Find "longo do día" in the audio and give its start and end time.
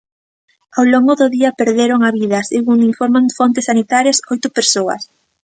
0.93-1.55